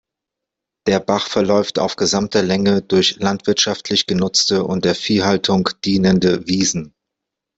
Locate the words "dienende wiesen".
5.85-6.95